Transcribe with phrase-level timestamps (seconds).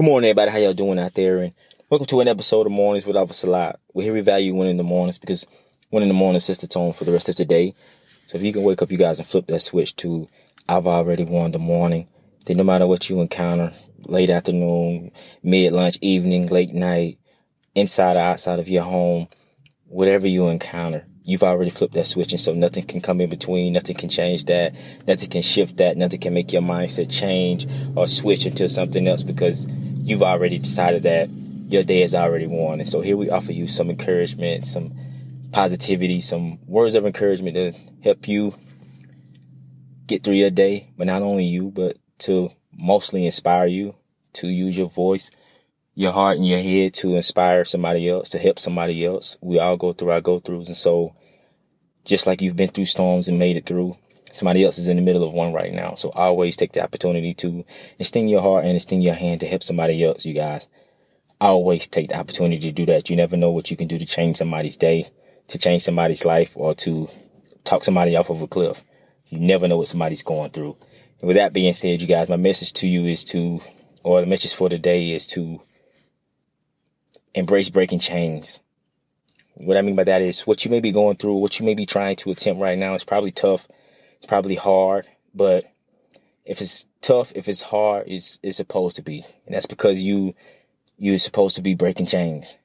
[0.00, 0.50] Good morning, everybody.
[0.50, 1.40] How y'all doing out there?
[1.40, 1.52] And
[1.90, 3.80] welcome to an episode of Mornings with Officer Lot.
[3.92, 5.46] We're here we value winning in the mornings because
[5.90, 7.74] winning in the morning sets the tone for the rest of the day.
[8.28, 10.26] So if you can wake up, you guys, and flip that switch to
[10.66, 12.08] I've already won the morning,
[12.46, 13.74] then no matter what you encounter,
[14.06, 15.12] late afternoon,
[15.42, 17.18] mid lunch, evening, late night,
[17.74, 19.28] inside or outside of your home,
[19.84, 22.32] whatever you encounter, you've already flipped that switch.
[22.32, 23.74] And so nothing can come in between.
[23.74, 24.74] Nothing can change that.
[25.06, 25.98] Nothing can shift that.
[25.98, 29.66] Nothing can make your mindset change or switch into something else because
[30.10, 31.30] you've already decided that
[31.68, 32.80] your day is already won.
[32.80, 34.92] And so here we offer you some encouragement, some
[35.52, 38.54] positivity, some words of encouragement to help you
[40.06, 43.94] get through your day, but not only you, but to mostly inspire you
[44.32, 45.30] to use your voice,
[45.94, 49.36] your heart and your head to inspire somebody else, to help somebody else.
[49.40, 50.66] We all go through our go throughs.
[50.66, 51.14] And so
[52.04, 53.96] just like you've been through storms and made it through,
[54.32, 55.94] somebody else is in the middle of one right now.
[55.94, 57.64] So always take the opportunity to
[57.98, 60.68] extend your heart and extend your hand to help somebody else, you guys.
[61.40, 63.08] Always take the opportunity to do that.
[63.08, 65.06] You never know what you can do to change somebody's day,
[65.48, 67.08] to change somebody's life, or to
[67.64, 68.84] talk somebody off of a cliff.
[69.28, 70.76] You never know what somebody's going through.
[71.20, 73.60] And with that being said, you guys, my message to you is to,
[74.04, 75.60] or the message for today is to
[77.34, 78.60] embrace breaking chains.
[79.54, 81.74] What I mean by that is what you may be going through, what you may
[81.74, 83.68] be trying to attempt right now is probably tough.
[84.20, 85.64] It's probably hard, but
[86.44, 89.24] if it's tough, if it's hard, it's it's supposed to be.
[89.46, 90.34] And that's because you
[90.98, 92.58] you're supposed to be breaking chains.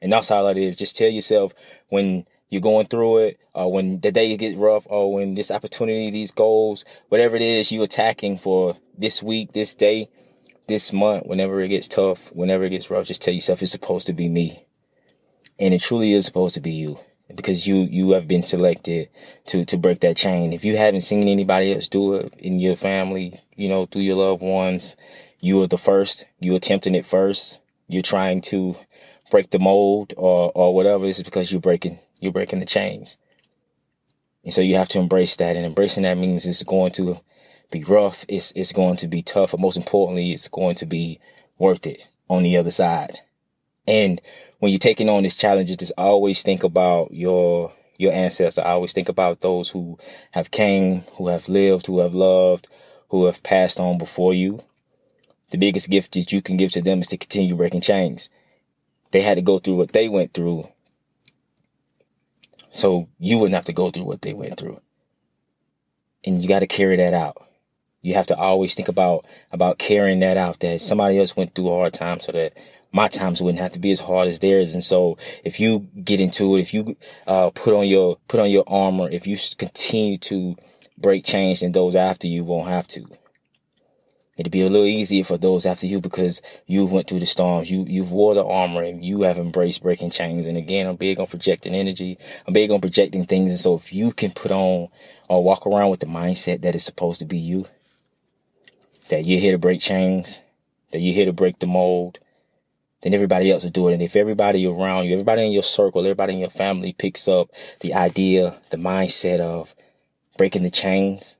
[0.00, 0.78] And that's all it is.
[0.78, 1.52] Just tell yourself
[1.90, 6.10] when you're going through it, or when the day gets rough, or when this opportunity,
[6.10, 10.08] these goals, whatever it is you're attacking for this week, this day,
[10.66, 14.06] this month, whenever it gets tough, whenever it gets rough, just tell yourself it's supposed
[14.06, 14.64] to be me.
[15.58, 16.98] And it truly is supposed to be you
[17.36, 19.08] because you, you have been selected
[19.46, 20.52] to, to break that chain.
[20.52, 24.16] If you haven't seen anybody else do it in your family, you know, through your
[24.16, 24.96] loved ones,
[25.40, 27.58] you are the first, You're attempting it first.
[27.88, 28.76] You're trying to
[29.30, 31.04] break the mold or, or whatever.
[31.04, 33.18] Is because you're breaking, you're breaking the chains.
[34.44, 35.56] And so you have to embrace that.
[35.56, 37.20] And embracing that means it's going to
[37.70, 38.24] be rough.
[38.28, 39.50] It's, it's going to be tough.
[39.50, 41.18] But most importantly, it's going to be
[41.58, 43.18] worth it on the other side.
[43.86, 44.20] And
[44.58, 48.62] when you're taking on this challenge, just always think about your, your ancestors.
[48.64, 49.98] I always think about those who
[50.32, 52.68] have came, who have lived, who have loved,
[53.08, 54.60] who have passed on before you.
[55.50, 58.30] The biggest gift that you can give to them is to continue breaking chains.
[59.10, 60.68] They had to go through what they went through.
[62.70, 64.80] So you wouldn't have to go through what they went through.
[66.24, 67.36] And you got to carry that out.
[68.00, 71.68] You have to always think about, about carrying that out that somebody else went through
[71.68, 72.56] a hard time so that
[72.92, 74.74] my times wouldn't have to be as hard as theirs.
[74.74, 78.50] And so if you get into it, if you, uh, put on your, put on
[78.50, 80.56] your armor, if you continue to
[80.98, 83.06] break chains, then those after you won't have to.
[84.36, 87.70] It'd be a little easier for those after you because you've went through the storms.
[87.70, 90.46] You, you've wore the armor and you have embraced breaking chains.
[90.46, 92.18] And again, I'm big on projecting energy.
[92.46, 93.50] I'm big on projecting things.
[93.50, 94.88] And so if you can put on
[95.28, 97.66] or walk around with the mindset that it's supposed to be you,
[99.10, 100.40] that you're here to break chains,
[100.92, 102.18] that you're here to break the mold,
[103.02, 103.94] then everybody else will do it.
[103.94, 107.50] And if everybody around you, everybody in your circle, everybody in your family picks up
[107.80, 109.74] the idea, the mindset of
[110.36, 111.36] breaking the chains,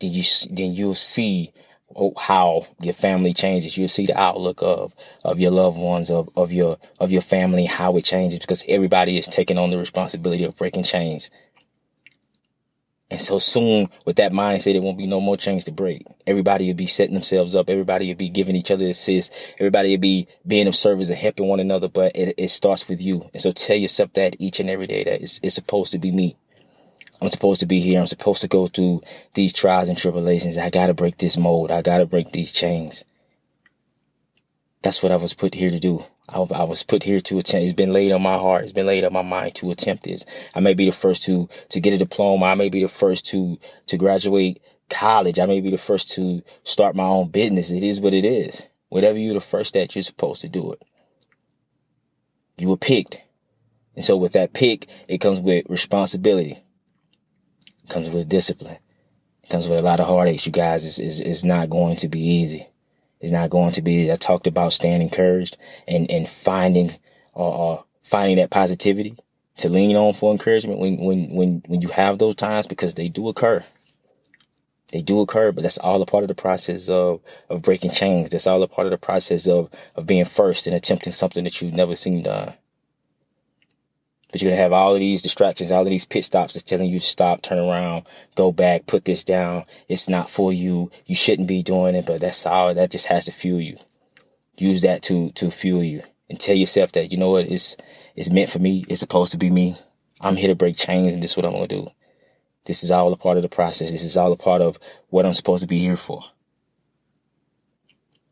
[0.00, 1.52] then you then you'll see
[1.96, 3.76] oh, how your family changes.
[3.76, 7.64] You'll see the outlook of of your loved ones, of of your of your family,
[7.64, 11.30] how it changes because everybody is taking on the responsibility of breaking chains.
[13.12, 16.06] And so soon with that mindset, it won't be no more chains to break.
[16.26, 17.68] Everybody will be setting themselves up.
[17.68, 19.52] Everybody will be giving each other assists.
[19.58, 21.90] Everybody will be being of service and helping one another.
[21.90, 23.28] But it, it starts with you.
[23.34, 26.10] And so tell yourself that each and every day that it's, it's supposed to be
[26.10, 26.36] me.
[27.20, 28.00] I'm supposed to be here.
[28.00, 29.02] I'm supposed to go through
[29.34, 30.56] these trials and tribulations.
[30.56, 31.70] I got to break this mold.
[31.70, 33.04] I got to break these chains.
[34.80, 36.02] That's what I was put here to do.
[36.28, 37.64] I, I, was put here to attempt.
[37.64, 38.64] It's been laid on my heart.
[38.64, 40.24] It's been laid on my mind to attempt this.
[40.54, 42.46] I may be the first to, to get a diploma.
[42.46, 45.38] I may be the first to, to graduate college.
[45.38, 47.72] I may be the first to start my own business.
[47.72, 48.62] It is what it is.
[48.88, 50.82] Whatever you're the first at, you're supposed to do it.
[52.58, 53.22] You were picked.
[53.96, 56.62] And so with that pick, it comes with responsibility
[57.92, 58.78] comes with discipline.
[59.42, 60.86] It comes with a lot of heartaches, you guys.
[60.86, 62.68] It's, it's, it's not going to be easy.
[63.22, 64.12] It's not going to be.
[64.12, 66.90] I talked about staying encouraged and, and finding,
[67.36, 69.16] uh, uh, finding that positivity
[69.58, 73.08] to lean on for encouragement when, when, when, when you have those times because they
[73.08, 73.64] do occur.
[74.90, 78.28] They do occur, but that's all a part of the process of, of breaking chains.
[78.28, 81.62] That's all a part of the process of, of being first and attempting something that
[81.62, 82.54] you've never seen done.
[84.32, 86.64] But you're going to have all of these distractions, all of these pit stops that's
[86.64, 89.64] telling you to stop, turn around, go back, put this down.
[89.88, 90.90] It's not for you.
[91.06, 93.76] You shouldn't be doing it, but that's all that just has to fuel you.
[94.56, 97.76] use that to to fuel you and tell yourself that you know what it's
[98.16, 98.84] it's meant for me.
[98.88, 99.76] It's supposed to be me.
[100.20, 101.88] I'm here to break chains, and this is what I'm gonna do.
[102.64, 103.90] This is all a part of the process.
[103.90, 104.78] This is all a part of
[105.10, 106.22] what I'm supposed to be here for.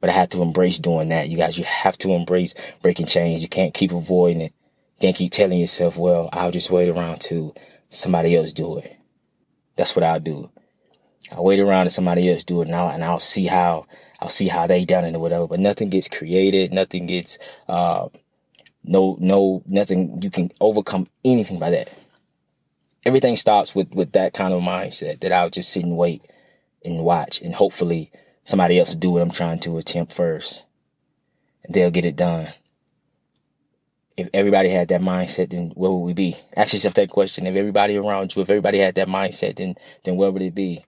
[0.00, 1.28] But I have to embrace doing that.
[1.28, 3.42] You guys, you have to embrace breaking chains.
[3.42, 4.54] You can't keep avoiding it.
[5.00, 7.54] Can't keep telling yourself, well, I'll just wait around till
[7.88, 8.96] somebody else do it.
[9.76, 10.50] That's what I'll do.
[11.32, 13.86] I'll wait around and somebody else do it and I'll, and I'll see how,
[14.20, 15.46] I'll see how they done it or whatever.
[15.48, 16.72] But nothing gets created.
[16.72, 17.38] Nothing gets,
[17.68, 18.08] uh,
[18.84, 20.20] no, no, nothing.
[20.22, 21.92] You can overcome anything by that.
[23.04, 26.22] Everything stops with, with that kind of mindset that I'll just sit and wait
[26.84, 28.12] and watch and hopefully
[28.44, 30.64] somebody else will do what I'm trying to attempt first
[31.64, 32.52] and they'll get it done.
[34.16, 36.36] If everybody had that mindset, then where would we be?
[36.56, 37.46] Ask yourself that question.
[37.46, 39.74] If everybody around you, if everybody had that mindset, then,
[40.04, 40.84] then where would it be?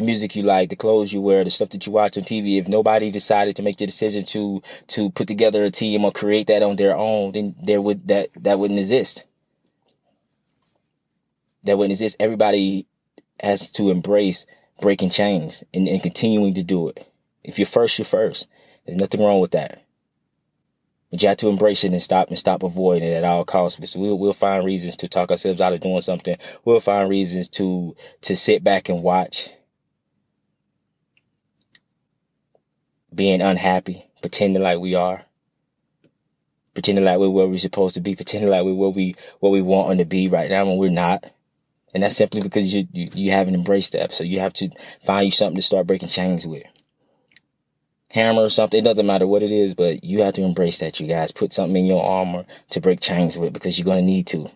[0.00, 2.58] the music you like, the clothes you wear, the stuff that you watch on TV,
[2.58, 6.48] if nobody decided to make the decision to to put together a team or create
[6.48, 9.24] that on their own, then there would that that wouldn't exist.
[11.64, 12.16] That wouldn't exist.
[12.18, 12.86] Everybody
[13.40, 14.46] has to embrace
[14.80, 17.06] breaking chains and, and continuing to do it.
[17.44, 18.48] If you're first, you're first.
[18.86, 19.82] There's nothing wrong with that.
[21.10, 23.76] But you have to embrace it and stop and stop avoiding it at all costs.
[23.76, 26.36] Because we'll we'll find reasons to talk ourselves out of doing something.
[26.64, 29.50] We'll find reasons to to sit back and watch
[33.12, 35.24] being unhappy, pretending like we are,
[36.74, 39.62] pretending like we're where we're supposed to be, pretending like we're where we what we
[39.62, 41.24] want to be right now when we're not.
[41.92, 44.12] And that's simply because you, you you haven't embraced that.
[44.12, 44.70] So you have to
[45.04, 46.62] find you something to start breaking chains with.
[48.12, 51.00] Hammer or something, it doesn't matter what it is, but you have to embrace that,
[51.00, 51.32] you guys.
[51.32, 54.50] Put something in your armor to break chains with because you're gonna need to.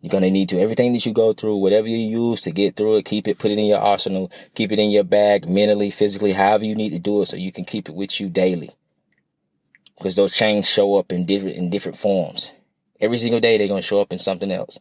[0.00, 2.74] You're going to need to, everything that you go through, whatever you use to get
[2.74, 5.90] through it, keep it, put it in your arsenal, keep it in your bag mentally,
[5.90, 8.70] physically, however you need to do it so you can keep it with you daily.
[9.98, 12.54] Because those chains show up in different, in different forms.
[12.98, 14.78] Every single day they're going to show up in something else.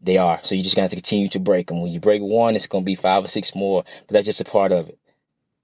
[0.00, 0.40] They are.
[0.42, 1.82] So you just got to continue to break them.
[1.82, 4.40] When you break one, it's going to be five or six more, but that's just
[4.40, 4.98] a part of it.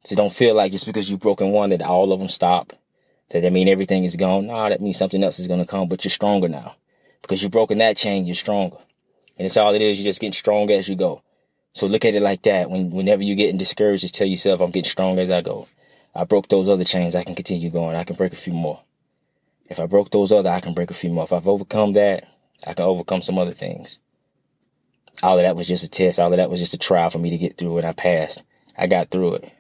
[0.05, 2.73] So don't feel like just because you've broken one that all of them stop.
[3.31, 4.49] That, that mean everything is gone.
[4.49, 6.77] No, that means something else is going to come, but you're stronger now.
[7.23, 8.79] Because you've broken that chain, you're stronger.
[9.39, 10.01] And it's all it is.
[10.01, 11.23] You're just getting stronger as you go.
[11.73, 12.71] So look at it like that.
[12.71, 15.69] When, whenever you're getting discouraged, just tell yourself, I'm getting stronger as I go.
[16.15, 17.15] I broke those other chains.
[17.15, 17.97] I can continue going.
[17.97, 18.81] I can break a few more.
[19.69, 21.25] If I broke those other, I can break a few more.
[21.25, 22.29] If I've overcome that,
[22.67, 24.01] I can overcome some other things.
[25.23, 26.19] All of that was just a test.
[26.19, 28.43] All of that was just a trial for me to get through and I passed.
[28.77, 29.53] I got through it.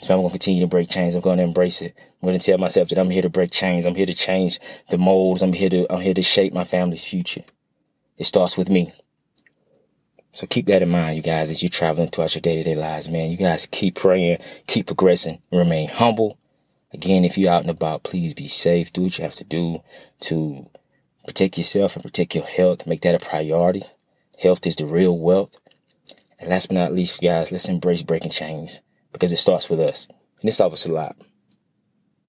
[0.00, 1.14] So I'm going to continue to break chains.
[1.14, 1.94] I'm going to embrace it.
[2.22, 3.84] I'm going to tell myself that I'm here to break chains.
[3.84, 4.60] I'm here to change
[4.90, 5.42] the molds.
[5.42, 7.42] I'm here to, I'm here to shape my family's future.
[8.16, 8.92] It starts with me.
[10.32, 12.76] So keep that in mind, you guys, as you're traveling throughout your day to day
[12.76, 13.30] lives, man.
[13.30, 16.38] You guys keep praying, keep progressing, remain humble.
[16.92, 18.92] Again, if you're out and about, please be safe.
[18.92, 19.82] Do what you have to do
[20.20, 20.70] to
[21.26, 22.86] protect yourself and protect your health.
[22.86, 23.82] Make that a priority.
[24.40, 25.56] Health is the real wealth.
[26.38, 28.80] And last but not least, guys, let's embrace breaking chains
[29.12, 30.08] because it starts with us.
[30.42, 31.16] And helps us a lot.